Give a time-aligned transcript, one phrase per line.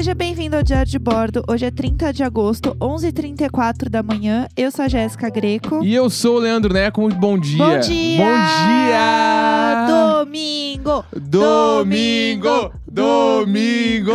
[0.00, 1.44] Seja bem-vindo ao Diário de Bordo.
[1.46, 4.48] Hoje é 30 de agosto, 11h34 da manhã.
[4.56, 5.84] Eu sou a Jéssica Greco.
[5.84, 7.62] E eu sou o Leandro Neco, bom dia.
[7.62, 8.24] Bom dia!
[8.24, 8.32] Bom
[8.64, 9.86] dia!
[10.24, 11.04] Domingo!
[11.14, 12.72] Domingo!
[12.90, 14.12] Domingo!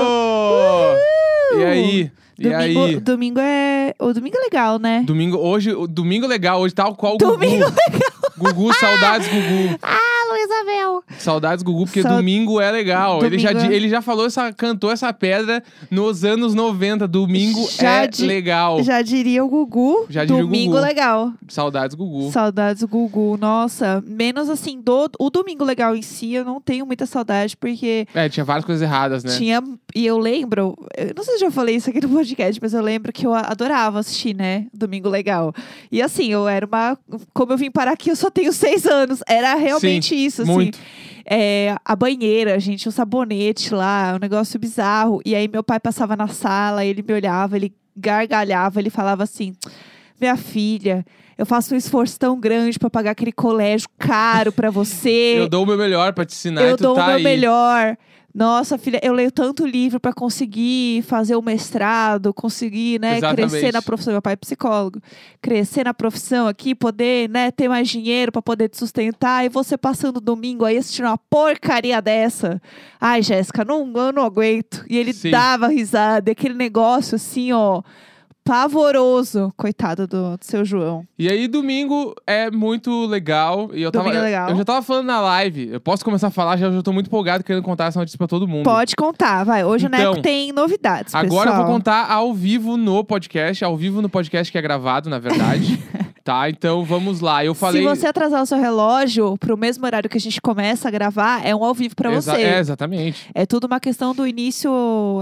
[1.56, 2.12] E aí?
[2.40, 3.00] E Domingo, aí?
[3.00, 3.94] domingo é.
[4.00, 5.04] O domingo é legal, né?
[5.06, 7.64] Domingo, hoje, domingo legal, hoje tal qual o Domingo
[8.36, 8.54] Gugu.
[8.56, 9.78] Gugu, saudades Gugu.
[9.84, 11.04] Ah, Luísa Mel!
[11.18, 13.24] Saudades Gugu, porque Sau- domingo é legal.
[13.24, 17.08] Ele, já, Domingo é- ele já falou, essa, cantou essa pedra nos anos 90.
[17.08, 18.84] Domingo Já é di- legal.
[18.84, 20.06] Já diria o Gugu.
[20.10, 20.86] Já diria o domingo Gugu.
[20.86, 21.32] legal.
[21.48, 22.32] Saudades Gugu.
[22.32, 23.38] Saudades Gugu.
[23.38, 28.08] Nossa, menos assim, do, o domingo legal em si, eu não tenho muita saudade, porque
[28.14, 29.32] É, tinha várias coisas erradas, né?
[29.38, 29.64] Tinha.
[29.96, 32.74] E eu lembro, eu não sei se eu já falei isso aqui no podcast, mas
[32.74, 34.68] eu lembro que eu adorava assistir, né?
[34.74, 35.54] Domingo Legal.
[35.92, 36.98] E assim, eu era uma.
[37.34, 39.22] Como eu vim parar aqui, eu só tenho seis anos.
[39.28, 40.52] Era realmente isso, assim.
[40.52, 40.80] Muito.
[41.26, 45.22] É, a banheira, gente, o sabonete lá, um negócio bizarro.
[45.26, 49.56] E aí meu pai passava na sala, ele me olhava, ele gargalhava, ele falava assim:
[50.20, 51.04] Minha filha,
[51.38, 55.36] eu faço um esforço tão grande pra pagar aquele colégio caro pra você.
[55.40, 57.24] Eu dou o meu melhor pra te ensinar Eu dou tá o meu aí.
[57.24, 57.98] melhor.
[58.36, 63.50] Nossa, filha, eu leio tanto livro pra conseguir fazer o mestrado, conseguir, né, Exatamente.
[63.50, 64.12] crescer na profissão.
[64.12, 65.00] Meu pai é psicólogo.
[65.42, 69.46] Crescer na profissão aqui, poder, né, ter mais dinheiro pra poder te sustentar.
[69.46, 72.62] E você passando domingo aí assistindo uma porcaria dessa.
[73.00, 74.86] Ai, Jéssica, não, eu não aguento.
[74.90, 75.32] E ele Sim.
[75.32, 77.82] dava risada, aquele negócio assim, ó,
[78.46, 79.52] pavoroso.
[79.58, 81.06] Coitado do, do seu João.
[81.18, 83.70] E aí, domingo é muito legal.
[83.74, 84.06] E eu tava.
[84.06, 84.50] Domingo é legal.
[84.52, 85.70] Eu já tava falando na live.
[85.74, 88.18] Eu posso começar a falar, já, eu já tô muito empolgado querendo contar essa notícia
[88.18, 88.64] pra todo mundo.
[88.64, 89.66] Pode contar, vai.
[89.66, 91.66] Hoje o Então, Neco tem novidades, Agora eu pessoal.
[91.66, 95.82] vou contar ao vivo no podcast, ao vivo no podcast que é gravado, na verdade.
[96.26, 96.50] tá?
[96.50, 97.46] Então vamos lá.
[97.46, 97.82] Eu falei.
[97.84, 101.46] Se você atrasar o seu relógio pro mesmo horário que a gente começa a gravar,
[101.46, 102.42] é um ao vivo pra Exa- você.
[102.42, 103.30] É, exatamente.
[103.34, 104.70] É tudo uma questão do início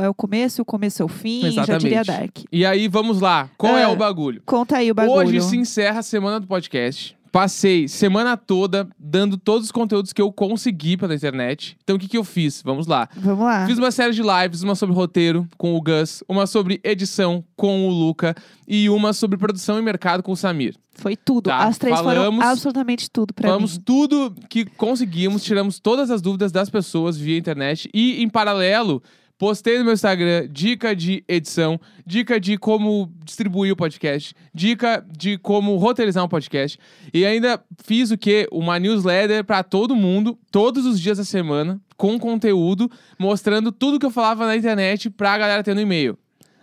[0.02, 1.82] é o começo, o começo é o fim, já Exatamente.
[1.82, 2.38] diria Dark.
[2.52, 3.50] E aí, vamos lá.
[3.58, 4.42] Qual é Ah, o bagulho?
[4.46, 5.18] Conta aí o bagulho.
[5.28, 7.16] Hoje se encerra a semana do podcast.
[7.34, 11.76] Passei semana toda dando todos os conteúdos que eu consegui pela internet.
[11.84, 12.62] Então o que, que eu fiz?
[12.64, 13.10] Vamos lá.
[13.18, 13.66] Vamos lá.
[13.66, 17.88] Fiz uma série de lives, uma sobre roteiro com o Gus, uma sobre edição com
[17.88, 18.36] o Luca
[18.68, 20.76] e uma sobre produção e mercado com o Samir.
[20.94, 21.46] Foi tudo.
[21.50, 23.84] Tá, As três falamos- foram absolutamente tudo pra Falamos mim.
[23.84, 29.02] tudo que conseguimos, tiramos todas as dúvidas das pessoas via internet e, em paralelo,
[29.38, 35.38] postei no meu Instagram dica de edição, dica de como distribuir o podcast, dica de
[35.38, 36.78] como roteirizar um podcast
[37.14, 38.48] e ainda fiz o que?
[38.52, 42.90] Uma newsletter pra todo mundo, todos os dias da semana, com conteúdo,
[43.20, 46.18] mostrando tudo que eu falava na internet pra galera ter no e-mail.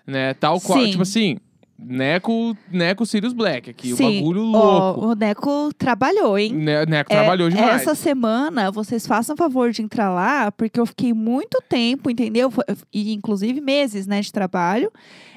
[0.06, 0.34] Né?
[0.34, 0.91] Tal qual, Sim.
[0.91, 1.36] tipo assim,
[1.82, 4.16] Neco, Neco Sirius Black aqui, o Sim.
[4.20, 5.06] bagulho Ó, louco.
[5.08, 6.52] o Neco trabalhou, hein?
[6.52, 7.82] Ne- Neco É, trabalhou demais.
[7.82, 12.52] Essa semana, vocês façam favor de entrar lá, porque eu fiquei muito tempo, entendeu?
[12.92, 14.92] E inclusive meses, né, de trabalho,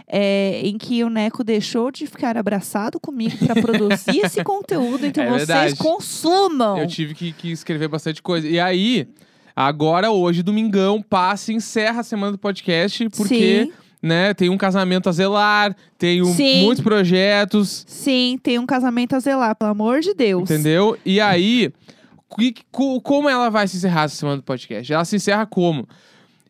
[0.07, 5.05] é, em que o Neco deixou de ficar abraçado comigo para produzir esse conteúdo.
[5.05, 5.75] Então É vocês verdade.
[5.77, 6.77] consumam.
[6.77, 8.47] Eu tive que, que escrever bastante coisa.
[8.47, 9.07] E aí,
[9.55, 13.71] agora, hoje, domingão, passa e encerra a semana do podcast, porque, Sim.
[14.03, 16.63] Né, tem um casamento a zelar, tem um- Sim.
[16.65, 20.43] muitos projetos, Sim, tem um casamento a zelar, pelo amor de Deus.
[20.43, 20.97] entendeu?
[21.05, 21.71] E aí,
[22.37, 24.91] que- co- como ela vai se encerrar essa semana do podcast?
[24.91, 25.87] Ela se encerra como?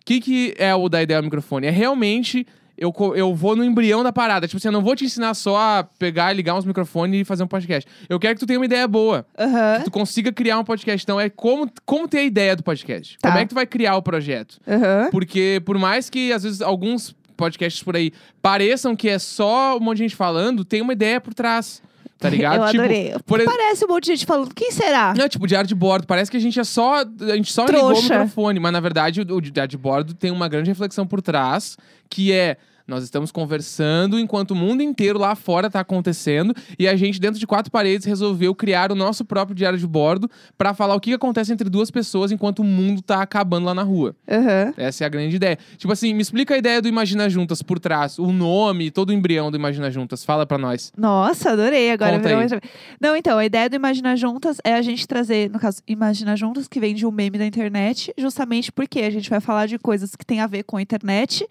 [0.00, 1.66] O que, que é o da ideia ao microfone?
[1.66, 2.46] É realmente.
[2.78, 4.46] Eu, eu vou no embrião da parada.
[4.46, 7.42] Tipo assim, eu não vou te ensinar só a pegar, ligar uns microfones e fazer
[7.42, 7.88] um podcast.
[8.08, 9.26] Eu quero que tu tenha uma ideia boa.
[9.38, 9.78] Aham.
[9.78, 11.04] Que tu consiga criar um podcast.
[11.04, 13.18] Então, é como, como ter a ideia do podcast.
[13.20, 13.30] Tá.
[13.30, 14.58] Como é que tu vai criar o projeto?
[14.66, 15.08] Aham.
[15.10, 19.80] Porque, por mais que, às vezes, alguns podcasts por aí pareçam que é só um
[19.80, 21.82] monte de gente falando, tem uma ideia por trás.
[22.18, 22.62] Tá ligado?
[22.62, 23.14] Eu Tipo, adorei.
[23.26, 25.14] por ex- Parece um monte de gente falando, quem será?
[25.16, 26.06] não, tipo, diário de bordo.
[26.06, 27.00] Parece que a gente é só.
[27.02, 28.14] A gente só ligou o Trouxa.
[28.14, 28.58] microfone.
[28.58, 31.76] Mas, na verdade, o, o diário de bordo tem uma grande reflexão por trás,
[32.08, 32.56] que é.
[32.86, 37.40] Nós estamos conversando enquanto o mundo inteiro lá fora tá acontecendo e a gente, dentro
[37.40, 41.12] de quatro paredes, resolveu criar o nosso próprio diário de bordo pra falar o que
[41.12, 44.14] acontece entre duas pessoas enquanto o mundo tá acabando lá na rua.
[44.30, 44.72] Aham.
[44.76, 45.58] Essa é a grande ideia.
[45.76, 49.12] Tipo assim, me explica a ideia do Imagina Juntas por trás, o nome, todo o
[49.12, 50.24] embrião do Imagina Juntas.
[50.24, 50.92] Fala pra nós.
[50.96, 51.90] Nossa, adorei.
[51.90, 52.60] Agora outra-
[53.00, 56.68] Não, então, a ideia do Imagina Juntas é a gente trazer, no caso, Imagina Juntas,
[56.68, 60.14] que vem de um meme da internet, justamente porque a gente vai falar de coisas
[60.14, 61.44] que tem a ver com a internet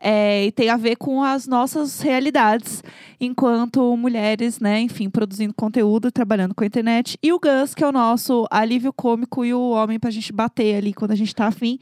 [0.00, 2.82] é, e tem a ver com as nossas realidades
[3.20, 7.18] enquanto mulheres, né, enfim, produzindo conteúdo, trabalhando com a internet.
[7.22, 10.76] E o Gus, que é o nosso alívio cômico e o homem pra gente bater
[10.76, 11.78] ali quando a gente tá afim,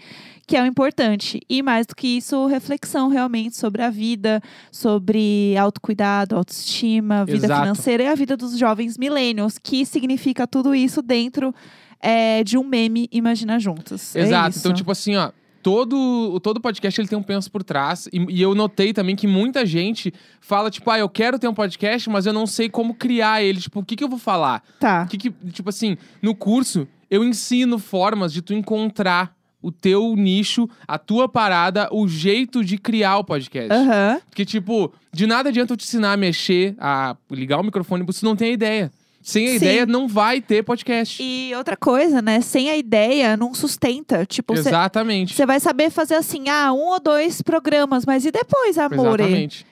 [0.46, 1.40] que é o importante.
[1.48, 4.42] E mais do que isso, reflexão realmente sobre a vida,
[4.72, 7.62] sobre autocuidado, autoestima, vida Exato.
[7.62, 11.54] financeira e a vida dos jovens millennials, que significa tudo isso dentro
[12.00, 14.14] é, de um meme Imagina Juntas.
[14.16, 14.50] É Exato.
[14.50, 14.58] isso.
[14.60, 15.30] Então, tipo assim, ó.
[15.68, 18.08] Todo, todo podcast ele tem um penso por trás.
[18.10, 21.52] E, e eu notei também que muita gente fala, tipo, ah, eu quero ter um
[21.52, 23.60] podcast, mas eu não sei como criar ele.
[23.60, 24.62] Tipo, o que, que eu vou falar?
[24.80, 25.04] Tá.
[25.04, 30.66] Que que, tipo assim, no curso, eu ensino formas de tu encontrar o teu nicho,
[30.86, 33.70] a tua parada, o jeito de criar o podcast.
[33.70, 34.22] Aham.
[34.26, 38.24] Porque, tipo, de nada adianta eu te ensinar a mexer, a ligar o microfone, você
[38.24, 38.92] não tem a ideia.
[39.20, 39.56] Sem a Sim.
[39.56, 41.22] ideia, não vai ter podcast.
[41.22, 42.40] E outra coisa, né?
[42.40, 44.24] Sem a ideia, não sustenta.
[44.24, 45.34] Tipo, Exatamente.
[45.34, 49.20] você vai saber fazer assim, ah, um ou dois programas, mas e depois, amor?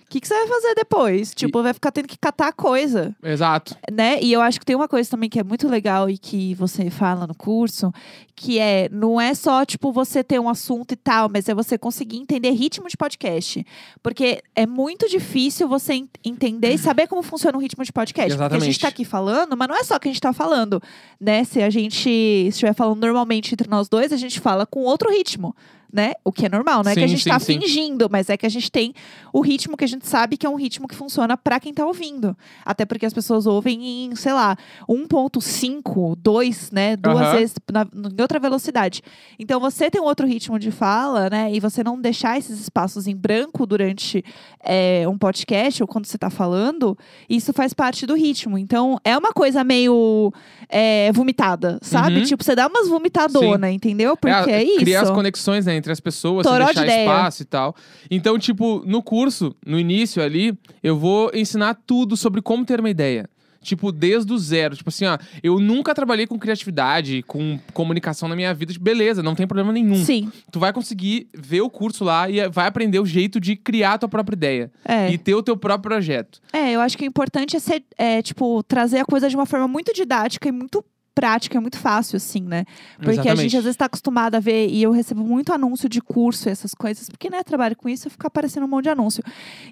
[0.06, 0.08] O Exatamente.
[0.08, 1.34] que, que você vai fazer depois?
[1.34, 3.14] Tipo, vai ficar tendo que catar coisa.
[3.22, 3.76] Exato.
[3.92, 4.18] né?
[4.22, 6.88] E eu acho que tem uma coisa também que é muito legal e que você
[6.90, 7.92] fala no curso,
[8.34, 11.76] que é não é só tipo você ter um assunto e tal, mas é você
[11.76, 13.66] conseguir entender ritmo de podcast,
[14.02, 18.28] porque é muito difícil você en- entender e saber como funciona um ritmo de podcast.
[18.30, 18.64] Porque a Exatamente.
[18.72, 20.80] gente tá aqui falando, mas não é só que a gente tá falando,
[21.20, 21.42] né?
[21.44, 25.54] Se a gente estiver falando normalmente entre nós dois, a gente fala com outro ritmo.
[25.97, 26.12] Né?
[26.23, 27.59] O que é normal, não é que a Sim, gente sim, tá sim.
[27.59, 28.93] fingindo, mas é que a gente tem
[29.33, 31.87] o ritmo que a gente sabe que é um ritmo que funciona pra quem tá
[31.87, 32.37] ouvindo.
[32.67, 36.97] Até porque as pessoas ouvem em, sei lá, 1.5, 2, né?
[36.97, 39.03] Duas vezes na, em outra velocidade.
[39.38, 41.50] Então você tem um outro ritmo de fala, né?
[41.50, 44.23] E você não deixar esses espaços em branco durante
[44.62, 46.95] é, um podcast ou quando você tá falando,
[47.26, 48.59] isso faz parte do ritmo.
[48.59, 50.31] Então é uma coisa meio
[50.69, 52.19] é, vomitada, sabe?
[52.19, 52.25] Uhum.
[52.25, 54.15] Tipo, você dá umas vomitadona, entendeu?
[54.15, 54.81] Porque é, isso.
[54.81, 57.76] Criar as conexões né, entre as pessoas, Toró sem de deixar espaço e tal.
[58.11, 62.90] Então, tipo, no curso, no início ali, eu vou ensinar tudo sobre como ter uma
[62.90, 63.28] ideia.
[63.62, 64.76] Tipo, desde o zero.
[64.76, 68.73] Tipo assim, ó, eu nunca trabalhei com criatividade, com comunicação na minha vida.
[68.73, 70.05] Tipo, Beleza, não tem problema nenhum.
[70.05, 70.31] Sim.
[70.52, 73.99] Tu vai conseguir ver o curso lá e vai aprender o jeito de criar a
[73.99, 74.71] tua própria ideia.
[74.85, 75.11] É.
[75.11, 76.40] E ter o teu próprio projeto.
[76.52, 79.47] É, eu acho que o importante é ser, é, tipo, trazer a coisa de uma
[79.47, 80.85] forma muito didática e muito
[81.16, 82.66] prática, é muito fácil, assim, né?
[82.96, 83.42] Porque a Exatamente.
[83.42, 86.52] gente às vezes tá acostumado a ver, e eu recebo muito anúncio de curso e
[86.52, 89.25] essas coisas, porque, né, trabalho com isso, fica aparecendo um monte de anúncio.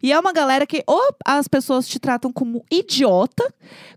[0.03, 3.45] E é uma galera que, ou as pessoas te tratam como idiota,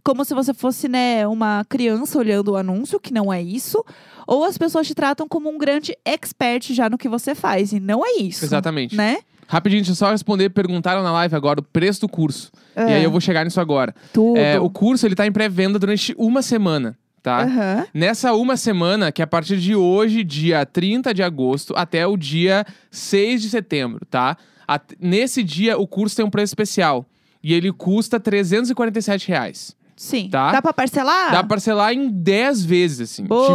[0.04, 3.82] como se você fosse, né, uma criança olhando o anúncio, que não é isso,
[4.28, 7.80] ou as pessoas te tratam como um grande expert já no que você faz, e
[7.80, 8.44] não é isso.
[8.44, 8.94] Exatamente.
[8.94, 9.20] Né?
[9.48, 10.50] Rapidinho, deixa eu só responder.
[10.50, 12.52] Perguntaram na live agora o preço do curso.
[12.76, 13.96] E aí eu vou chegar nisso agora.
[14.12, 14.38] Tudo.
[14.38, 17.44] É, o curso, ele tá em pré-venda durante uma semana, tá?
[17.44, 17.86] Aham.
[17.94, 22.16] Nessa uma semana, que é a partir de hoje, dia 30 de agosto, até o
[22.18, 24.38] dia 6 de setembro, tá?
[24.68, 27.06] At- nesse dia, o curso tem um preço especial.
[27.44, 29.76] E ele custa 347 reais.
[29.96, 30.30] Sim.
[30.30, 30.52] Tá.
[30.52, 31.32] Dá pra parcelar?
[31.32, 33.24] Dá pra parcelar em 10 vezes, assim.
[33.24, 33.48] Boa!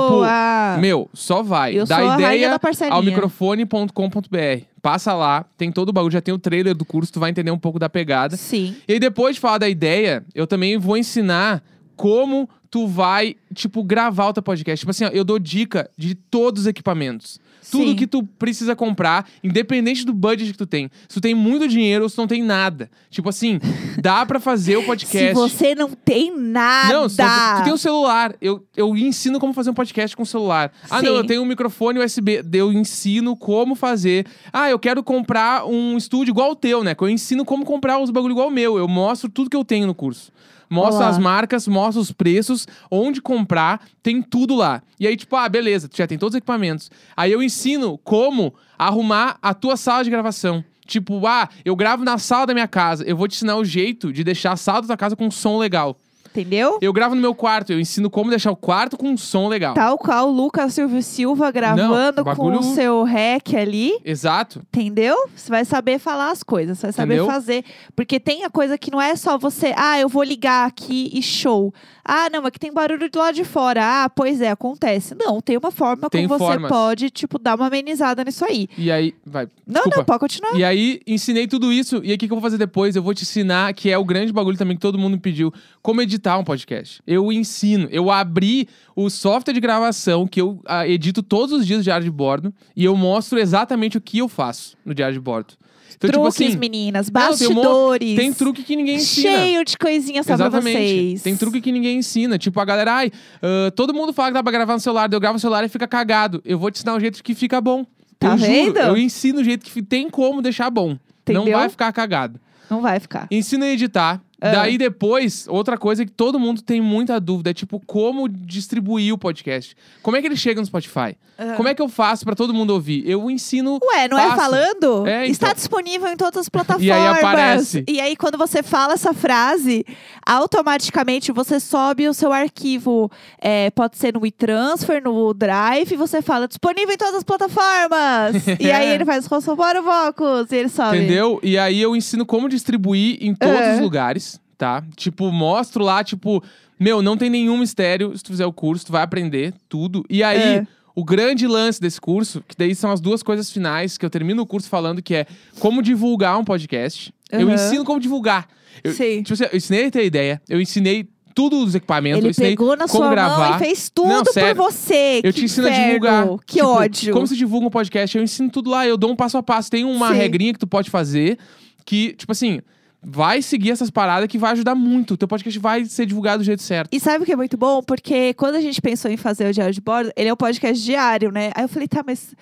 [0.72, 1.74] Tipo, meu, só vai.
[1.78, 2.58] Eu Dá sou a ideia
[2.90, 4.64] ao microfone.com.br.
[4.80, 7.52] Passa lá, tem todo o bagulho, já tem o trailer do curso, tu vai entender
[7.52, 8.36] um pouco da pegada.
[8.36, 8.74] Sim.
[8.88, 11.62] E aí, depois de falar da ideia, eu também vou ensinar
[11.96, 14.80] como tu vai, tipo, gravar o teu podcast.
[14.80, 17.38] Tipo assim, ó, eu dou dica de todos os equipamentos.
[17.70, 17.96] Tudo Sim.
[17.96, 20.90] que tu precisa comprar, independente do budget que tu tem.
[21.08, 22.90] Se tu tem muito dinheiro ou se tu não tem nada.
[23.10, 23.60] Tipo assim,
[24.00, 25.28] dá pra fazer o podcast.
[25.28, 26.92] Se você não tem nada.
[26.92, 27.22] Não, se tu,
[27.58, 28.34] tu tem um celular.
[28.40, 30.72] Eu, eu ensino como fazer um podcast com o celular.
[30.90, 31.18] Ah, não, Sim.
[31.18, 32.42] eu tenho um microfone USB.
[32.52, 34.26] Eu ensino como fazer.
[34.50, 36.96] Ah, eu quero comprar um estúdio igual o teu, né?
[36.98, 38.78] Eu ensino como comprar os bagulho igual o meu.
[38.78, 40.32] Eu mostro tudo que eu tenho no curso.
[40.72, 41.08] Mostro Olá.
[41.08, 44.82] as marcas, mostro os preços, onde comprar, tem tudo lá.
[44.98, 46.90] E aí, tipo, ah, beleza, tu já tem todos os equipamentos.
[47.16, 50.64] Aí eu ensino como arrumar a tua sala de gravação.
[50.86, 53.04] Tipo, ah, eu gravo na sala da minha casa.
[53.04, 55.30] Eu vou te ensinar o jeito de deixar a sala da tua casa com um
[55.30, 55.96] som legal.
[56.34, 56.78] Entendeu?
[56.80, 59.74] Eu gravo no meu quarto, eu ensino como deixar o quarto com um som legal.
[59.74, 63.92] Tal qual o Lucas Silvio Silva gravando bagulho- com o seu rec ali.
[64.04, 64.60] Exato.
[64.72, 65.14] Entendeu?
[65.36, 67.26] Você vai saber falar as coisas, você vai saber Entendeu?
[67.32, 67.64] fazer.
[67.94, 71.22] Porque tem a coisa que não é só você, ah, eu vou ligar aqui e
[71.22, 71.72] show.
[72.04, 73.80] Ah, não, aqui tem barulho do lado de fora.
[74.04, 75.14] Ah, pois é, acontece.
[75.14, 76.68] Não, tem uma forma Tem como você formas.
[76.68, 78.68] pode, tipo, dar uma amenizada nisso aí.
[78.76, 79.44] E aí, vai.
[79.66, 79.96] Não, Desculpa.
[79.98, 80.56] não, pode continuar.
[80.58, 82.00] E aí, ensinei tudo isso.
[82.02, 82.96] E aí, o que, que eu vou fazer depois?
[82.96, 85.52] Eu vou te ensinar, que é o grande bagulho também que todo mundo me pediu,
[85.80, 87.02] como editar um podcast.
[87.04, 87.88] Eu ensino.
[87.90, 92.04] Eu abri o software de gravação que eu ah, edito todos os dias no diário
[92.04, 92.54] de bordo.
[92.76, 95.54] E eu mostro exatamente o que eu faço no diário de bordo.
[95.96, 98.16] Então, Truques, tipo assim, meninas, não, tem um bastidores.
[98.16, 99.38] tem truque que ninguém ensina.
[99.38, 100.76] Cheio de coisinhas só pra Exatamente.
[100.76, 101.22] vocês.
[101.22, 102.38] Tem truque que ninguém ensina.
[102.38, 105.20] Tipo, a galera, ai, ah, todo mundo fala que dá pra gravar no celular, eu
[105.20, 106.40] gravo no celular e fica cagado.
[106.44, 107.84] Eu vou te ensinar o jeito que fica bom.
[108.18, 108.66] Tá eu vendo?
[108.66, 110.88] juro, eu ensino o jeito que tem como deixar bom.
[110.88, 111.58] Não Entendeu?
[111.58, 112.40] vai ficar cagado.
[112.68, 113.28] Não vai ficar.
[113.30, 114.20] Ensina a editar.
[114.42, 114.50] Ah.
[114.50, 119.18] Daí depois, outra coisa que todo mundo tem muita dúvida é tipo como distribuir o
[119.18, 119.76] podcast.
[120.02, 121.16] Como é que ele chega no Spotify?
[121.38, 121.54] Ah.
[121.56, 123.08] Como é que eu faço pra todo mundo ouvir?
[123.08, 124.36] Eu ensino Ué, não é Passo.
[124.36, 125.06] falando?
[125.06, 125.30] É, então.
[125.30, 126.82] Está disponível em todas as plataformas.
[126.82, 127.84] E aí aparece.
[127.86, 129.84] E aí, quando você fala essa frase,
[130.26, 133.10] automaticamente você sobe o seu arquivo.
[133.40, 138.46] É, pode ser no WeTransfer, no Drive, você fala disponível em todas as plataformas.
[138.58, 140.98] e aí ele faz o para o Vocus e ele sobe.
[140.98, 141.38] Entendeu?
[141.42, 143.74] E aí eu ensino como distribuir em todos É.
[143.74, 144.31] os lugares,
[144.62, 144.84] tá?
[144.94, 146.40] Tipo, mostro lá, tipo,
[146.78, 148.16] meu, não tem nenhum mistério.
[148.16, 150.04] Se tu fizer o curso, tu vai aprender tudo.
[150.08, 150.66] E aí, É.
[150.94, 154.40] o grande lance desse curso, que daí são as duas coisas finais que eu termino
[154.42, 155.26] o curso falando, que é
[155.58, 157.12] como divulgar um podcast.
[157.28, 157.54] Eu Aham.
[157.54, 158.46] ensino como divulgar.
[158.84, 159.24] Eu, Sim.
[159.24, 162.50] Tipo assim, eu ensinei a ter ideia, eu ensinei tudo dos equipamentos, eu Ele ensinei
[162.52, 163.48] pegou na como sua gravar.
[163.48, 164.54] mão e fez tudo Não, sério.
[164.54, 165.20] por você.
[165.24, 165.86] Eu te ensino a inferno.
[165.88, 166.26] divulgar.
[166.46, 167.12] Que Tipo, ódio.
[167.14, 168.16] Como se divulga um podcast?
[168.16, 169.68] Eu ensino tudo lá, eu dou um passo a passo.
[169.70, 170.14] Tem uma Sim.
[170.18, 171.36] regrinha que tu pode fazer
[171.84, 172.60] que, tipo assim,
[173.04, 175.14] vai seguir essas paradas que vai ajudar muito.
[175.14, 176.88] O teu podcast vai ser divulgado do jeito certo.
[176.92, 177.82] E sabe o que é muito bom?
[177.82, 180.82] Porque quando a gente pensou em fazer o diário de bordo, ele é um podcast
[180.84, 181.50] diário, né?
[181.54, 182.32] Aí eu falei, tá, mas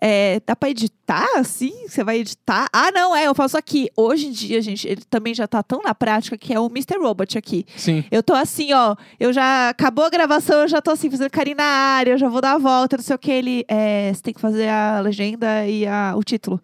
[0.00, 1.86] é, dá pra editar assim?
[1.88, 2.66] Você vai editar?
[2.72, 3.88] Ah, não, é, eu faço aqui.
[3.96, 6.98] Hoje em dia, gente, ele também já tá tão na prática que é o Mr.
[7.00, 7.64] Robot aqui.
[7.76, 8.04] Sim.
[8.10, 11.56] Eu tô assim, ó, eu já acabou a gravação, eu já tô assim, fazendo carinho
[11.56, 13.30] na área, eu já vou dar a volta, não sei o que.
[13.30, 16.60] Ele, é, você tem que fazer a legenda e a- o título.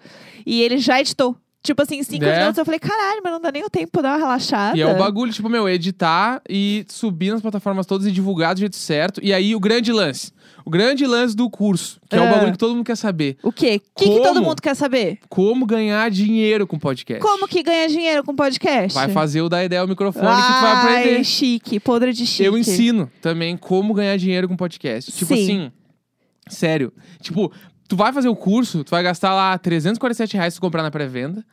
[0.46, 1.36] E ele já editou.
[1.64, 2.38] Tipo assim, cinco É.
[2.40, 4.76] minutos eu falei, caralho, mas não dá nem o tempo pra dar uma relaxada.
[4.76, 8.60] E é o bagulho, tipo, meu, editar e subir nas plataformas todas e divulgar do
[8.60, 9.18] jeito certo.
[9.24, 10.30] E aí, o grande lance.
[10.62, 12.30] O grande lance do curso, que é, o É.
[12.30, 13.38] bagulho que todo mundo quer saber.
[13.42, 13.80] O quê?
[13.96, 15.18] O que, que todo mundo quer saber?
[15.30, 17.22] Como ganhar dinheiro com podcast.
[17.22, 18.92] Como que ganha dinheiro com podcast?
[18.94, 21.24] Vai fazer o da ideia ao microfone que tu vai Ai, aprender.
[21.24, 22.44] chique, podre de chique.
[22.44, 25.10] Eu ensino também como ganhar dinheiro com podcast.
[25.10, 25.42] Tipo Sim.
[25.42, 25.72] assim,
[26.48, 26.92] sério.
[27.20, 27.50] Tipo,
[27.94, 31.46] Tu vai fazer o curso, tu vai gastar lá 347 reais se comprar na pré-venda.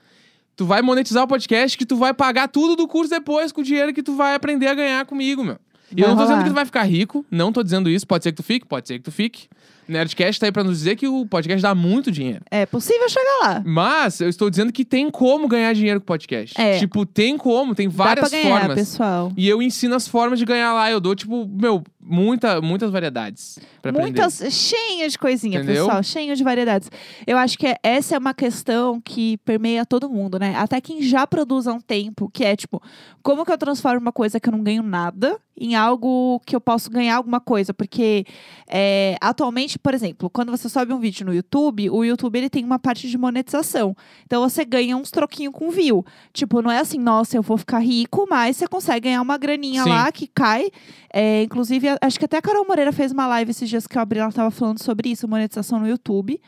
[0.56, 3.64] Tu vai monetizar o podcast que tu vai pagar tudo do curso depois com o
[3.64, 5.60] dinheiro que tu vai aprender a ganhar comigo, meu.
[5.96, 8.08] E eu não tô dizendo que tu vai ficar rico, não tô dizendo isso.
[8.08, 9.48] Pode ser que tu fique, pode ser que tu fique.
[9.88, 12.42] Nerdcast tá aí pra nos dizer que o podcast dá muito dinheiro.
[12.50, 13.64] É possível chegar lá.
[13.64, 16.60] Mas eu estou dizendo que tem como ganhar dinheiro com podcast.
[16.60, 16.80] É.
[16.80, 18.76] Tipo, tem como, tem várias Dá pra ganhar, formas.
[18.76, 19.32] pessoal.
[19.38, 20.90] E eu ensino as formas de ganhar lá.
[20.90, 25.86] Eu dou, tipo, meu, muita, muitas variedades pra Muitas, cheio de coisinha, Entendeu?
[25.86, 26.90] pessoal, cheio de variedades.
[27.26, 30.56] Eu acho que é- essa é uma questão que permeia todo mundo, né?
[30.58, 32.82] Até quem já produz há um tempo, que é tipo,
[33.22, 36.62] como que eu transformo uma coisa que eu não ganho nada em algo que eu
[36.62, 37.74] posso ganhar alguma coisa?
[37.74, 38.26] Porque
[38.68, 42.64] é, atualmente, por exemplo, quando você sobe um vídeo no YouTube, o YouTube ele tem
[42.64, 43.96] uma parte de monetização.
[44.26, 46.06] Então você ganha uns troquinhos com view.
[46.34, 49.84] Tipo, não é assim, nossa, eu vou ficar rico, mas você consegue ganhar uma graninha
[49.84, 49.90] Sim.
[49.90, 50.70] lá que cai.
[51.14, 54.02] É, inclusive, acho que até a Carol Moreira fez uma live esses dias que eu
[54.02, 56.40] abri, ela tava falando sobre isso, monetização no YouTube.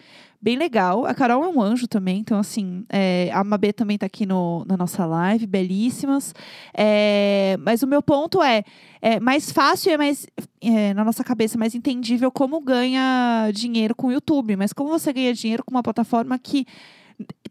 [0.42, 1.06] Bem legal.
[1.06, 4.66] A Carol é um anjo também, então, assim, é, a Mabê também tá aqui no,
[4.68, 6.36] na nossa live, belíssimas.
[6.74, 8.64] É, mas o meu ponto é,
[9.02, 10.28] é mais fácil e é mais,
[10.60, 14.58] é, na nossa cabeça, mais entendível como ganha dinheiro com o YouTube.
[14.58, 16.66] Mas como você ganha dinheiro com uma plataforma que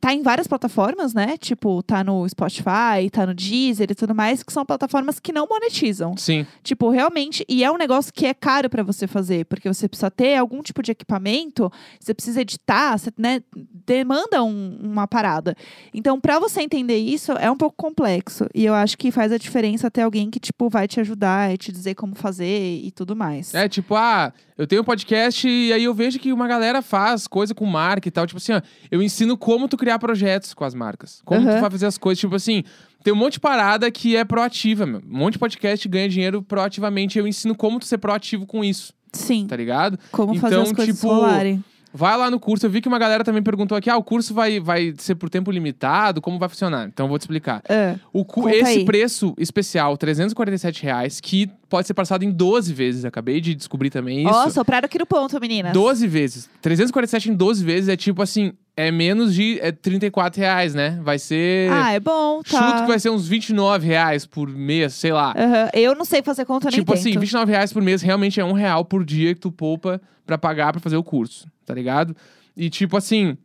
[0.00, 1.36] tá em várias plataformas, né?
[1.38, 5.46] Tipo, tá no Spotify, tá no Deezer e tudo mais, que são plataformas que não
[5.48, 6.16] monetizam.
[6.16, 6.44] Sim.
[6.62, 10.10] Tipo, realmente, e é um negócio que é caro pra você fazer, porque você precisa
[10.10, 13.42] ter algum tipo de equipamento, você precisa editar, você, né,
[13.86, 15.54] demanda um- uma parada.
[15.94, 18.46] Então, pra você entender isso, é um pouco complexo.
[18.52, 21.56] E eu acho que faz a diferença ter alguém que, tipo, vai te ajudar e
[21.56, 23.54] te dizer como fazer e tudo mais.
[23.54, 27.26] É tipo, ah, eu tenho um podcast e aí eu vejo que uma galera faz
[27.28, 28.26] coisa com marca e tal.
[28.26, 31.20] Tipo assim, ó, eu ensino como tu criar projetos com as marcas.
[31.24, 31.60] Como tu Aham.
[31.60, 32.20] vai fazer as coisas.
[32.20, 32.64] Tipo assim,
[33.02, 35.00] tem um monte de parada que é proativa, meu.
[35.08, 37.18] Um monte de podcast ganha dinheiro proativamente.
[37.18, 39.98] Eu ensino como tu ser proativo com isso, Sim, tá ligado?
[40.10, 41.64] como fazer Então, as coisas tipo, rolarem.
[41.94, 42.64] Vai lá no curso.
[42.64, 45.28] Eu vi que uma galera também perguntou aqui: ah, o curso vai, vai ser por
[45.28, 46.22] tempo limitado?
[46.22, 46.88] Como vai funcionar?
[46.88, 47.62] Então eu vou te explicar.
[47.68, 47.96] É.
[48.10, 48.84] O cu- esse aí.
[48.86, 53.04] preço especial, 347 reais, que pode ser parcelado em 12 vezes.
[53.04, 54.32] Acabei de descobrir também isso.
[54.32, 55.74] Ó, sopraram aqui no ponto, meninas.
[55.74, 56.48] 12 vezes.
[56.62, 60.98] 347 em 12 vezes é tipo assim, é menos de é 34 reais, né?
[61.02, 61.70] Vai ser.
[61.70, 62.58] Ah, é bom, tá.
[62.70, 65.34] Chuto que vai ser uns 29 reais por mês, sei lá.
[65.36, 65.68] Aham.
[65.74, 67.20] Eu não sei fazer conta tipo assim, tento.
[67.20, 70.72] 29 reais por mês realmente é um real por dia que tu poupa pra pagar
[70.72, 72.16] pra fazer o curso, tá ligado?
[72.56, 73.36] E tipo assim.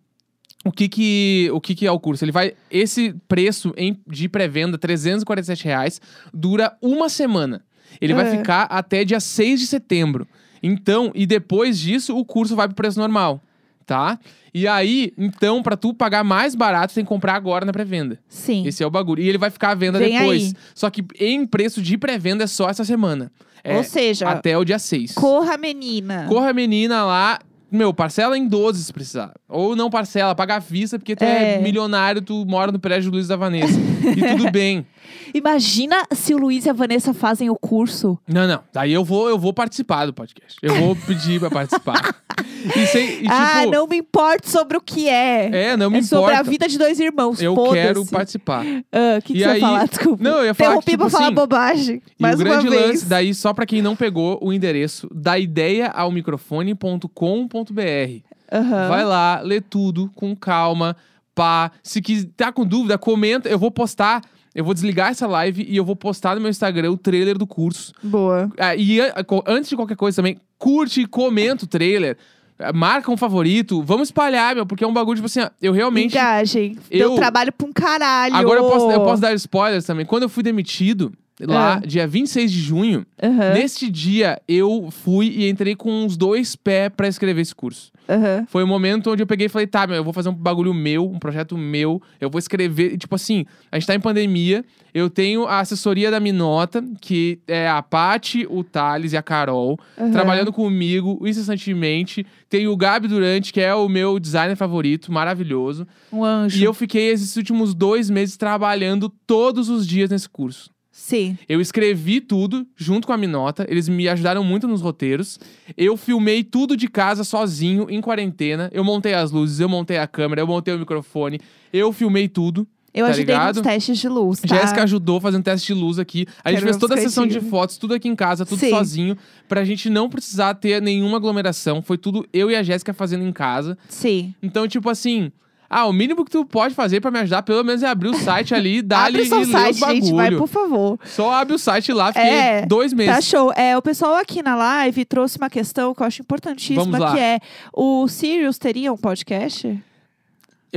[0.66, 2.26] O que que, o que que é o curso?
[2.26, 2.52] Ele vai...
[2.70, 6.02] Esse preço em- de pré-venda, 347 reais,
[6.34, 7.64] dura uma semana.
[8.02, 10.28] Ele vai ficar até dia 6 de setembro.
[10.62, 13.42] Então, e depois disso, o curso vai pro preço normal,
[13.88, 14.20] tá?
[14.54, 18.20] E aí, então, pra tu pagar mais barato, tem que comprar agora na pré-venda.
[18.28, 18.66] Sim.
[18.68, 19.22] Esse é o bagulho.
[19.24, 20.44] E ele vai ficar à venda Vem depois.
[20.44, 20.54] aí.
[20.76, 23.32] Só que em preço de pré-venda é só essa semana.
[23.64, 25.14] É Ou seja, até o dia 6.
[25.14, 26.26] corra, menina.
[26.30, 27.40] Corra a menina lá.
[27.70, 29.34] Meu, parcela em 12 se precisar.
[29.50, 31.60] Ou não parcela, paga à vista, porque tu é, É.
[31.60, 33.74] milionário, tu mora no prédio Luiz da Vanessa.
[33.78, 34.86] e tudo bem.
[35.34, 38.18] Imagina se o Luiz e a Vanessa fazem o curso.
[38.28, 38.60] Não, não.
[38.74, 40.58] Daí eu vou, eu vou participar do podcast.
[40.62, 42.16] Eu vou pedir pra participar.
[42.76, 45.70] E, sem, e, tipo, ah, não me importo sobre o que é.
[45.72, 46.52] É, não me é sobre a importa.
[46.52, 47.42] vida de dois irmãos.
[47.42, 48.64] Eu quero participar.
[48.92, 49.88] Ah, O que, que E você aí- ia falar?
[49.88, 50.24] Desculpa.
[50.24, 52.02] Não, eu ia falar que, Interrompi tipo pra falar assim, bobagem.
[52.20, 52.86] E mais o uma grande vez.
[52.88, 58.22] lance, daí, só pra quem não pegou o endereço, da ideia ao microfone.com.br.
[58.52, 58.88] Aham.
[58.90, 60.96] Vai lá, lê tudo com calma,
[61.36, 61.72] pá.
[61.84, 63.50] Se quiser, tá com dúvida, comenta.
[63.50, 64.22] Eu vou postar,
[64.58, 67.46] eu vou desligar essa live e eu vou postar no meu Instagram o trailer do
[67.46, 67.94] curso.
[68.02, 68.52] Boa.
[68.58, 69.14] Ah, e a-
[69.46, 72.18] antes de qualquer coisa também, curte e comenta o trailer.
[72.60, 75.72] Ah, Marca um favorito, vamos espalhar, meu, porque é um bagulho, tipo assim, ó, eu
[75.72, 76.14] realmente.
[76.18, 76.76] Engajem.
[76.90, 78.36] eu- Deu trabalho pra um caralho.
[78.36, 80.06] Agora eu posso, eu posso dar spoilers também.
[80.08, 81.14] Quando eu fui demitido,
[81.46, 81.80] lá, Ah.
[81.86, 86.90] dia 26 de junho, Aham, neste dia eu fui e entrei com uns dois pés
[86.96, 87.92] pra escrever esse curso.
[88.10, 88.46] aham.
[88.48, 90.74] Foi o momento onde eu peguei e falei, tá, meu, eu vou fazer um bagulho
[90.74, 92.94] meu, um projeto meu, eu vou escrever.
[92.94, 97.40] E, tipo assim, a gente tá em pandemia, eu tenho a assessoria da Minota, que
[97.48, 100.12] é a Paty, o Thales e a Carol, aham.
[100.12, 102.26] trabalhando comigo incessantemente.
[102.50, 105.86] Tem o Gabi Durante, que é o meu designer favorito, maravilhoso.
[106.12, 106.58] Um anjo.
[106.60, 110.70] E eu fiquei esses últimos dois meses trabalhando todos os dias nesse curso.
[111.00, 111.38] Sim.
[111.48, 115.40] Eu escrevi tudo junto com a Minota, eles me ajudaram muito nos roteiros.
[115.78, 118.68] Eu filmei tudo de casa sozinho, em quarentena.
[118.74, 121.40] Eu montei as luzes, eu montei a câmera, eu montei o microfone,
[121.72, 122.68] eu filmei tudo.
[122.94, 123.56] Eu Tá ajudei ligado?
[123.58, 124.48] nos testes de luz, tá?
[124.56, 126.26] Jéssica ajudou fazendo teste de luz aqui.
[126.44, 128.72] A gente Quero fez toda a sessão de fotos, tudo aqui em casa, tudo Sim.
[128.72, 129.16] sozinho,
[129.48, 131.80] pra gente não precisar ter nenhuma aglomeração.
[131.84, 133.78] Foi tudo eu e a Jéssica fazendo em casa.
[133.88, 134.34] Sim.
[134.42, 135.32] Então, tipo assim,
[135.70, 138.14] Ah, o mínimo que tu pode fazer pra me ajudar, pelo menos, é abrir o
[138.18, 140.02] site ali, dar Abre ali e ler os bagulho.
[140.02, 141.00] gente, vai, por favor.
[141.06, 143.16] Só abre o site lá, fiquei É, dois meses.
[143.16, 143.52] Tá show.
[143.54, 147.40] É, o pessoal aqui na live trouxe uma questão que eu acho importantíssima, que é
[147.74, 149.78] o Sirius teria um podcast?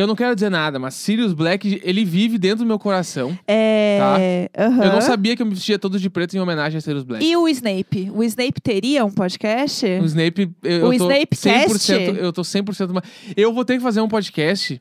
[0.00, 3.38] Eu não quero dizer nada, mas Sirius Black, ele vive dentro do meu coração.
[3.46, 4.48] É.
[4.52, 4.62] Tá.
[4.86, 7.24] Eu não sabia que eu me vestia todo de preto em homenagem a Sirius Black.
[7.24, 8.10] E o Snape?
[8.14, 9.84] O Snape teria um podcast?
[9.86, 11.92] O Snape, eu, O eu tô Snapecast?
[11.92, 13.02] 100%, eu tô 100% ma-
[13.36, 14.80] Eu vou ter que fazer um podcast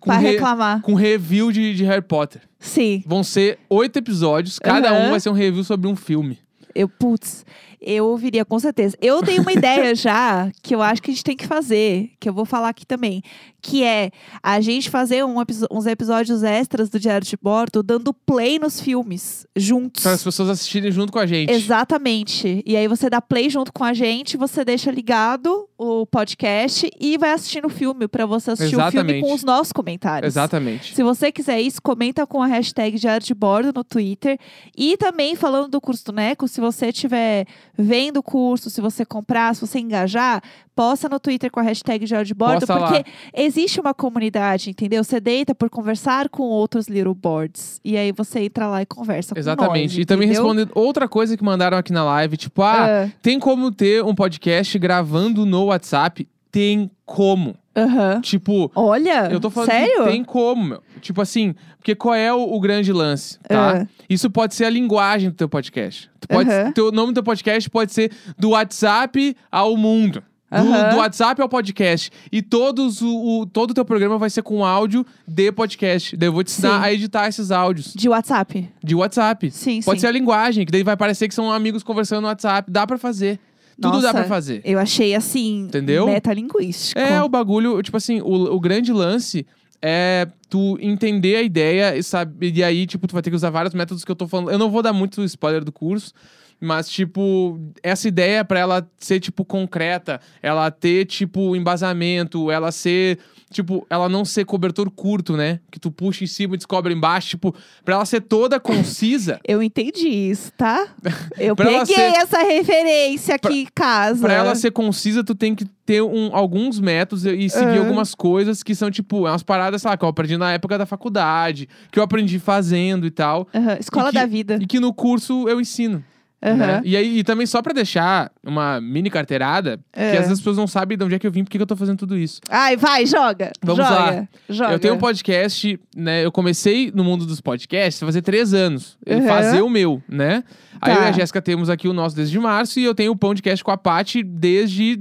[0.00, 0.80] Com pra re- reclamar.
[0.80, 2.40] com review de, de Harry Potter.
[2.58, 3.02] Sim.
[3.06, 5.06] Vão ser oito episódios, cada Aham.
[5.06, 6.38] um vai ser um review sobre um filme.
[6.74, 7.44] Eu, putz,
[7.80, 8.96] eu ouviria com certeza.
[9.00, 12.28] Eu tenho uma ideia já que eu acho que a gente tem que fazer, que
[12.28, 13.22] eu vou falar aqui também,
[13.60, 14.10] que é
[14.42, 15.36] a gente fazer um
[15.70, 20.02] uns episódios extras do Diário de Bordo dando play nos filmes juntos.
[20.02, 21.50] Para as pessoas assistirem junto com a gente.
[21.50, 22.62] Exatamente.
[22.66, 27.18] E aí você dá play junto com a gente, você deixa ligado o podcast e
[27.18, 29.20] vai assistindo o filme pra você assistir o filme Exatamente.
[29.22, 30.32] com os nossos comentários.
[30.32, 30.94] Exatamente.
[30.94, 34.38] Se você quiser isso, comenta com a hashtag Diário de Bordo no Twitter.
[34.76, 39.04] E também, falando do curso do Neco, se você estiver vendo o curso, se você
[39.04, 40.42] comprar, se você engajar,
[40.74, 42.86] posta no Twitter com a hashtag Diário de Bordo, Posta lá.
[42.92, 45.02] porque existe uma comunidade, entendeu?
[45.02, 47.80] Você deita por conversar com outros little boards.
[47.84, 49.72] E aí você entra lá e conversa Exatamente.
[49.72, 53.10] com nós, e também respondendo outra coisa que mandaram aqui na live, tipo, ah, Ah,
[53.22, 56.28] tem como ter um podcast gravando no WhatsApp?
[56.50, 57.56] Tem como.
[57.76, 58.20] Aham.
[58.20, 60.04] Tipo, Olha, eu tô falando sério?
[60.04, 60.82] que tem como, meu.
[61.00, 63.82] Tipo assim, porque qual é o, o grande lance, tá?
[63.82, 63.86] Ah.
[64.08, 66.08] Isso pode ser a linguagem do teu podcast.
[66.20, 66.72] Tu pode, Aham.
[66.72, 70.22] teu, o nome do teu podcast pode ser do WhatsApp ao mundo.
[70.50, 70.90] Do, Aham.
[70.90, 72.12] do WhatsApp ao podcast.
[72.30, 76.16] E todos o, o- todo o teu programa vai ser com áudio de podcast.
[76.16, 76.84] Daí eu vou te ensinar Sim.
[76.84, 78.70] a editar esses áudios De WhatsApp.
[78.82, 79.50] de WhatsApp.
[79.50, 80.02] Sim, Pode sim.
[80.02, 82.70] ser a linguagem, que daí vai parecer que são amigos conversando no WhatsApp.
[82.70, 83.40] Dá pra fazer.
[83.80, 84.62] Tudo dá Nossa, pra fazer.
[84.64, 86.06] Eu achei assim, Entendeu?
[86.06, 86.98] metalinguístico.
[86.98, 89.46] É, o bagulho, tipo assim, o, o grande lance
[89.82, 93.50] é tu entender a ideia e sabe, e aí, tipo, tu vai ter que usar
[93.50, 94.50] vários métodos que eu tô falando.
[94.50, 96.12] Eu não vou dar muito spoiler do curso,
[96.60, 103.18] mas, tipo, essa ideia pra ela ser, tipo, concreta, ela ter, tipo, embasamento, ela ser,
[103.54, 105.60] tipo, ela não ser cobertor curto, né?
[105.70, 109.38] Que tu puxa em cima e descobre embaixo, tipo, pra ela ser toda concisa.
[109.46, 110.88] Eu entendi isso, tá?
[111.38, 114.20] Eu Pra peguei ser- essa referência aqui em casa.
[114.22, 117.80] Pra ela ser concisa, tu tem que ter um- alguns métodos e seguir Aham.
[117.80, 120.76] algumas coisas que são, tipo, é umas paradas, sei lá, que eu aprendi na época
[120.78, 123.46] da faculdade, que eu aprendi fazendo e tal.
[123.54, 124.58] Aham, Escola E que- da vida.
[124.60, 126.02] E que no curso eu ensino.
[126.44, 126.56] Aham.
[126.56, 126.82] né?
[126.84, 130.10] E aí, e também só pra deixar uma mini carteirada, que É.
[130.12, 131.62] às vezes as pessoas não sabem de onde é que eu vim, por que que
[131.62, 132.40] eu tô fazendo tudo isso.
[132.50, 133.50] Ai, vai, joga.
[133.62, 134.28] Vamos joga, lá.
[134.48, 134.72] Joga.
[134.74, 136.24] Eu tenho um podcast, né?
[136.24, 138.98] Eu comecei no mundo dos podcasts fazer três anos.
[139.06, 139.26] Uhum.
[139.26, 140.44] Fazer o meu, né?
[140.80, 141.00] Aí Tá.
[141.00, 143.64] eu e a Jéssica temos aqui o nosso desde março e eu tenho o podcast
[143.64, 144.96] com a Paty desde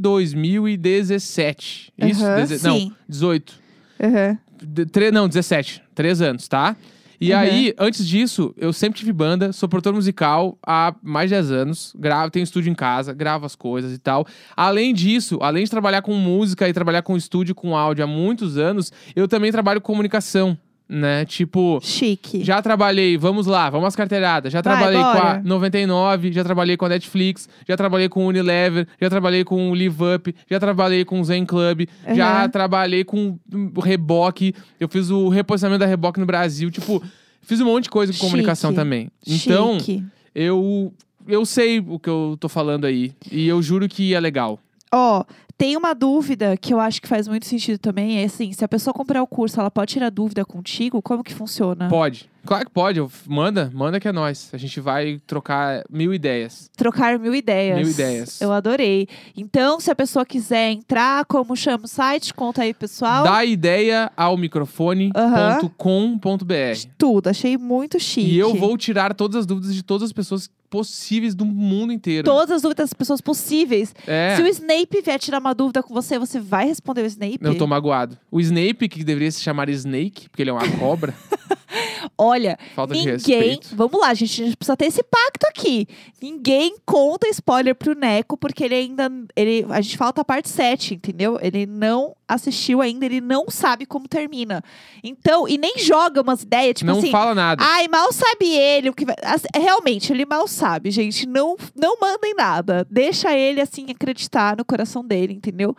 [0.88, 1.92] 2017.
[1.98, 2.24] Isso?
[2.26, 2.92] Uhum, Deze- Não, sim.
[3.08, 3.54] 18.
[4.02, 4.38] Aham.
[4.62, 5.82] De- tre- não, 17.
[5.94, 6.76] Três anos, tá?
[7.24, 7.40] E Uhum.
[7.40, 11.94] aí, antes disso, eu sempre tive banda, sou produtor musical há mais de 10 anos,
[11.98, 14.28] gravo, tenho estúdio em casa, gravo as coisas e tal.
[14.58, 18.58] Além disso, além de trabalhar com música e trabalhar com estúdio, com áudio há muitos
[18.58, 20.58] anos, eu também trabalho com comunicação,
[20.94, 21.26] né?
[21.26, 22.44] Tipo, Chique.
[22.44, 24.54] já trabalhei, vamos lá, vamos às carteiradas.
[24.54, 25.42] Já Vai, trabalhei com a bora.
[25.44, 29.74] 99, já trabalhei com a Netflix, já trabalhei com o Unilever, já trabalhei com o
[29.74, 32.50] Live Up, já trabalhei com o Zen Club, já Uhum.
[32.50, 33.40] trabalhei com
[33.76, 37.02] o Reboque, eu fiz o reposicionamento da Reboque no Brasil, tipo,
[37.42, 38.30] fiz um monte de coisa com Chique.
[38.30, 39.10] comunicação também.
[39.28, 40.04] Então, Chique.
[40.36, 40.94] eu
[41.28, 44.60] eu sei o que eu tô falando aí e eu juro que é legal.
[44.94, 45.24] Ó,
[45.58, 48.22] tem uma dúvida que eu acho que faz muito sentido também.
[48.22, 51.02] É assim, se a pessoa comprar o curso, ela pode tirar dúvida contigo?
[51.02, 51.90] Como que funciona?
[51.90, 52.30] Pode.
[52.46, 54.50] Claro que pode, manda, manda que é nós.
[54.52, 56.70] A gente vai trocar mil ideias.
[56.76, 57.80] Trocar mil ideias.
[57.80, 58.42] Mil ideias.
[58.42, 59.08] Eu adorei.
[59.38, 62.34] Então, se a pessoa quiser entrar, como chama o site?
[62.34, 63.24] Conta aí, pessoal.
[63.24, 66.88] Dá ideia ao microfone.com.br.
[66.98, 67.30] Tudo.
[67.30, 68.32] Achei muito chique.
[68.32, 72.26] E eu vou tirar todas as dúvidas de todas as pessoas possíveis do mundo inteiro.
[72.26, 73.94] Todas as dúvidas das pessoas possíveis.
[74.08, 77.38] É, Se o Snape vier tirar uma dúvida com você, você vai responder o Snape?
[77.44, 78.18] eu tô magoado.
[78.32, 81.14] O Snape, que deveria se chamar Snake, porque ele é uma cobra,
[82.18, 83.60] Olha, falta ninguém.
[83.74, 84.42] Vamos lá, gente.
[84.42, 85.88] A gente precisa ter esse pacto aqui.
[86.22, 89.12] Ninguém conta spoiler pro Neco, porque ele ainda.
[89.36, 91.40] Ele, a gente falta a parte 7, entendeu?
[91.42, 94.62] Ele não assistiu ainda, ele não sabe como termina.
[95.04, 97.12] Então, e nem joga umas ideias, tipo Não assim.
[97.12, 97.64] fala nada.
[97.64, 99.16] Ai, mal sabe ele o que vai.
[99.24, 101.26] Assim, Realmente, ele mal sabe, gente.
[101.28, 102.86] Não, não mandem nada.
[102.90, 105.76] Deixa ele, assim, acreditar no coração dele, entendeu?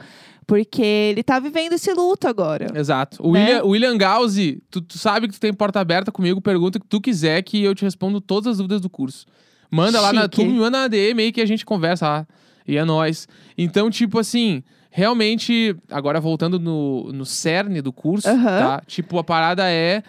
[0.47, 2.67] Porque ele tá vivendo esse luto agora.
[2.79, 3.27] Exato.
[3.27, 3.40] O Né?
[3.47, 6.87] William, William Gauzi, tu, tu sabe que tu tem porta aberta comigo, pergunta o que
[6.87, 9.25] tu quiser que eu te respondo todas as dúvidas do curso.
[9.71, 10.37] Manda lá na Chique.
[10.37, 12.27] tu me manda na DM aí que a gente conversa lá.
[12.69, 13.27] E é nóis.
[13.57, 14.62] Então, tipo assim,
[14.96, 18.59] realmente, agora voltando no, no cerne do curso, Aham.
[18.61, 18.83] tá?
[18.87, 20.04] Tipo, a parada é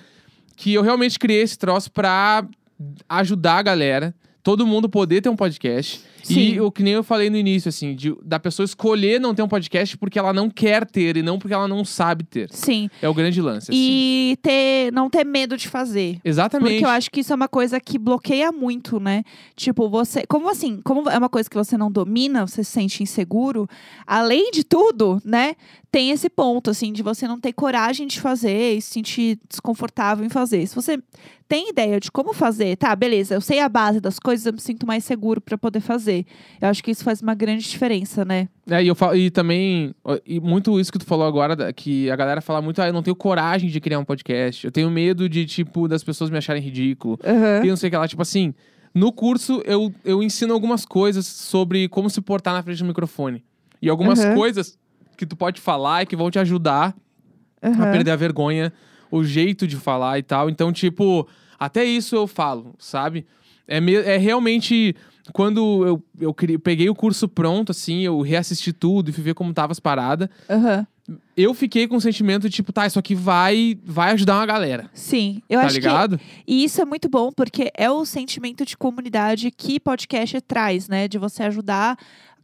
[0.55, 2.45] que eu realmente criei esse troço pra
[3.09, 6.03] ajudar a galera, todo mundo poder ter um podcast.
[6.33, 6.53] Sim.
[6.55, 9.41] E o que nem eu falei no início, assim, de- da pessoa escolher não ter
[9.43, 12.49] um podcast porque ela não quer ter e não porque ela não sabe ter.
[12.51, 12.89] Sim.
[13.01, 13.79] É o grande lance, assim.
[13.79, 16.19] E ter, não ter medo de fazer.
[16.23, 16.71] Exatamente.
[16.73, 19.23] Porque eu acho que isso é uma coisa que bloqueia muito, né?
[19.55, 20.25] Tipo, você.
[20.27, 20.79] Como assim?
[20.83, 23.67] Como é uma coisa que você não domina, você se sente inseguro,
[24.07, 25.55] além de tudo, né?
[25.91, 30.25] Tem esse ponto, assim, de você não ter coragem de fazer e se sentir desconfortável
[30.25, 30.65] em fazer.
[30.67, 30.99] Se você
[31.47, 34.59] tem ideia de como fazer, tá, beleza, eu sei a base das coisas, eu me
[34.59, 36.14] sinto mais seguro pra poder fazer.
[36.61, 38.47] Eu acho que isso faz uma grande diferença, né?
[38.69, 39.93] É, e, eu falo, e também,
[40.25, 43.01] e muito isso que tu falou agora, que a galera fala muito, ah, eu não
[43.03, 44.65] tenho coragem de criar um podcast.
[44.65, 47.19] Eu tenho medo de, tipo, das pessoas me acharem ridículo.
[47.63, 48.53] E não sei o que lá, tipo assim,
[48.93, 53.43] no curso eu, eu ensino algumas coisas sobre como se portar na frente do microfone.
[53.81, 54.33] E algumas Uhum.
[54.33, 54.77] coisas
[55.17, 56.95] que tu pode falar e que vão te ajudar
[57.61, 57.91] a Aham.
[57.91, 58.71] perder a vergonha,
[59.11, 60.49] o jeito de falar e tal.
[60.49, 61.27] Então, tipo,
[61.59, 63.25] até isso eu falo, sabe?
[63.67, 64.95] É, me- é realmente.
[65.33, 69.53] Quando eu, eu peguei o curso pronto, assim, eu reassisti tudo e fui ver como
[69.53, 70.85] tava as paradas, Aham.
[71.35, 74.89] eu fiquei com o sentimento de, tipo, tá, isso aqui vai, vai ajudar uma galera.
[74.93, 76.19] Sim, eu tá acho que ligado?
[76.47, 81.07] E isso é muito bom, porque é o sentimento de comunidade que podcast traz, né?
[81.07, 81.97] De você ajudar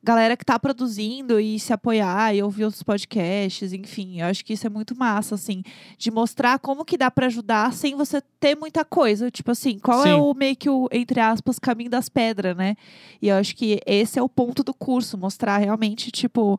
[0.04, 4.22] galera que tá produzindo e se apoiar e ouvir outros podcasts, enfim.
[4.22, 5.64] Eu acho que isso é muito massa, assim.
[5.98, 9.30] De mostrar como que dá pra ajudar sem você ter muita coisa.
[9.30, 10.20] Tipo assim, qual é Sim.
[10.20, 12.76] o meio que o, entre aspas, caminho das pedras, né?
[13.22, 15.18] E eu acho que esse é o ponto do curso.
[15.18, 16.58] Mostrar realmente, tipo...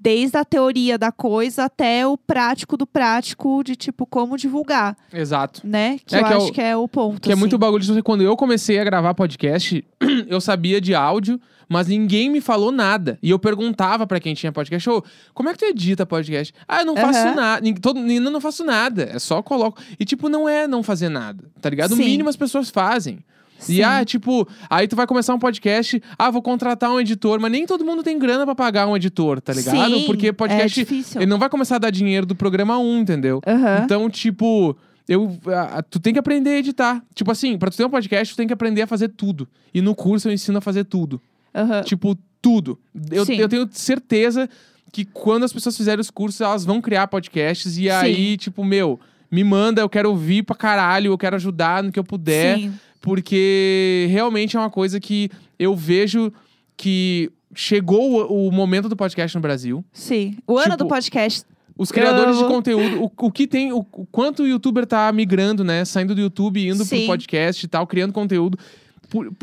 [0.00, 5.60] Desde a teoria da coisa até o prático do prático de, tipo, como divulgar Exato.
[5.64, 5.98] né?
[6.06, 7.20] Que É eu que é acho o- que é o ponto.
[7.20, 7.60] Que é muito assim.
[7.60, 8.02] bagulho de você.
[8.02, 9.84] Quando eu comecei a gravar podcast,
[10.28, 13.18] eu sabia de áudio, mas ninguém me falou nada.
[13.20, 15.02] E eu perguntava pra quem tinha podcast, ô,
[15.34, 16.54] como é que tu edita podcast?
[16.68, 17.60] Ah, eu não faço nada.
[17.82, 19.02] Todo, ainda não faço nada.
[19.12, 19.82] É só coloco.
[19.98, 21.92] E, tipo, não é não fazer nada, tá ligado?
[21.92, 22.04] O Sim.
[22.04, 23.18] mínimo as pessoas fazem.
[23.58, 23.74] Sim.
[23.74, 27.50] E, ah, tipo, aí tu vai começar um podcast, ah, vou contratar um editor, mas
[27.50, 29.76] nem todo mundo tem grana pra pagar um editor, tá ligado?
[29.94, 31.20] Sim, Porque podcast, é difícil.
[31.20, 33.40] ele não vai começar a dar dinheiro do programa 1, entendeu?
[33.46, 33.80] Aham.
[33.84, 34.76] Então, tipo,
[35.08, 37.02] eu, a- a- tu tem que aprender a editar.
[37.14, 39.48] Tipo assim, pra tu ter um podcast, tu tem que aprender a fazer tudo.
[39.74, 41.20] E no curso eu ensino a fazer tudo.
[41.54, 41.82] aham.
[41.82, 42.78] Tipo, tudo.
[43.10, 43.34] Eu, Sim.
[43.36, 44.48] eu tenho certeza
[44.92, 47.76] que quando as pessoas fizerem os cursos, elas vão criar podcasts.
[47.76, 51.90] E aí, tipo, meu, me manda, eu quero ouvir pra caralho, eu quero ajudar no
[51.90, 52.58] que eu puder.
[52.58, 52.72] Sim.
[53.00, 56.32] Porque realmente é uma coisa que eu vejo
[56.76, 59.84] que chegou o, o momento do podcast no Brasil.
[59.92, 60.36] Sim.
[60.46, 61.44] O ano Tipo, do podcast.
[61.76, 65.62] Os criadores de conteúdo, o, o que tem, o, o quanto o youtuber tá migrando,
[65.62, 65.84] né?
[65.84, 66.98] Saindo do YouTube, indo Sim.
[66.98, 68.58] pro podcast e tal, criando conteúdo.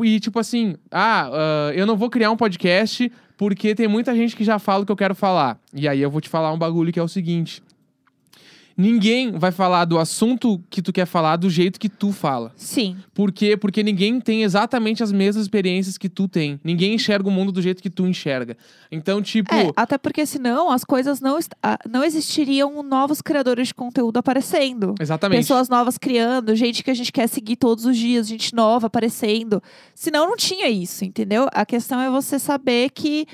[0.03, 4.35] E tipo assim, ah, ah, eu não vou criar um podcast porque tem muita gente
[4.35, 5.57] que já fala o que eu quero falar.
[5.73, 7.63] E aí eu vou te falar um bagulho que é o seguinte.
[8.77, 12.51] Ninguém vai falar do assunto que tu quer falar do jeito que tu fala.
[12.57, 12.97] Sim.
[13.13, 13.55] Por quê?
[13.55, 16.59] Porque ninguém tem exatamente as mesmas experiências que tu tem.
[16.63, 18.57] Ninguém enxerga o mundo do jeito que tu enxerga.
[18.91, 23.73] Então, tipo, É, até porque senão as coisas não, ah, não existiriam novos criadores de
[23.73, 24.93] conteúdo aparecendo.
[24.99, 25.39] exatamente.
[25.39, 29.63] Pessoas novas criando, gente que a gente quer seguir todos os dias, gente nova aparecendo.
[29.93, 31.47] Senão não tinha isso, entendeu?
[31.53, 33.25] A questão é você saber que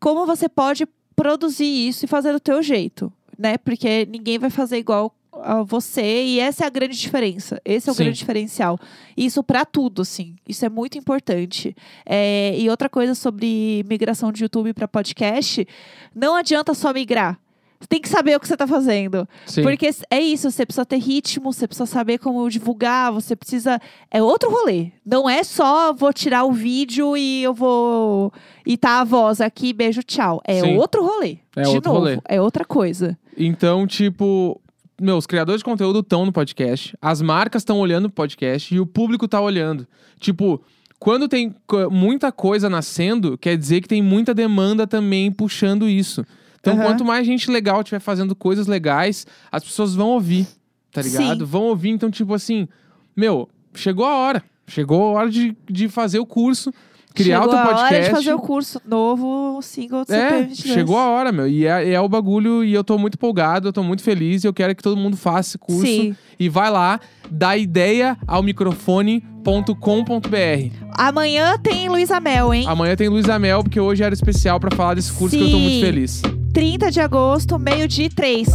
[0.00, 3.56] como você pode produzir isso e fazer do teu jeito, né?
[3.58, 7.60] Porque ninguém vai fazer igual a você e essa é a grande diferença.
[7.64, 8.04] Esse é o Sim.
[8.04, 8.78] grande diferencial.
[9.16, 10.36] Isso pra tudo, assim.
[10.48, 11.76] Isso é muito importante.
[12.04, 15.66] É, e outra coisa sobre migração de YouTube pra podcast,
[16.14, 17.38] não adianta só migrar.
[17.80, 19.28] Você tem que saber o que você tá fazendo.
[19.46, 19.62] Sim.
[19.62, 23.80] Porque é isso, você precisa ter ritmo, você precisa saber como divulgar, você precisa.
[24.10, 24.90] É outro rolê.
[25.06, 28.32] Não é só vou tirar o vídeo e eu vou.
[28.66, 30.40] E tá a voz aqui, beijo, tchau.
[30.44, 30.76] É Sim.
[30.76, 31.38] outro rolê.
[31.54, 32.04] É de outro novo.
[32.04, 32.18] rolê.
[32.28, 33.16] É outra coisa.
[33.36, 34.60] Então, tipo,
[35.00, 38.86] meus criadores de conteúdo estão no podcast, as marcas estão olhando o podcast e o
[38.86, 39.86] público tá olhando.
[40.18, 40.60] Tipo,
[40.98, 41.54] quando tem
[41.90, 46.24] muita coisa nascendo, quer dizer que tem muita demanda também puxando isso.
[46.60, 46.82] Então, Aham.
[46.84, 50.46] quanto mais gente legal estiver fazendo coisas legais, as pessoas vão ouvir,
[50.92, 51.40] tá ligado?
[51.40, 51.44] Sim.
[51.50, 52.68] Vão ouvir, então, tipo assim,
[53.16, 54.42] meu, chegou a hora.
[54.66, 56.70] Chegou a hora de, de fazer o curso,
[57.14, 57.94] criar Chegou o teu a podcast.
[57.94, 60.66] hora de fazer o curso novo, single do É, CP22.
[60.74, 61.48] chegou a hora, meu.
[61.48, 64.46] E é, é o bagulho, e eu tô muito empolgado, eu tô muito feliz, e
[64.46, 65.86] eu quero que todo mundo faça esse curso.
[65.86, 66.14] Sim.
[66.38, 70.74] E vai lá, dá ideia ao microfone.com.br.
[70.92, 72.64] Amanhã tem Luísa Mel, hein?
[72.68, 75.58] Amanhã tem Luísa Mel, porque hoje era especial pra falar desse curso que eu tô
[75.58, 75.80] muito Sim.
[75.80, 76.22] feliz.
[76.52, 78.48] 30 de agosto, meio-dia e 3.